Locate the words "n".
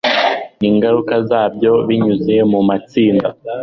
0.59-0.61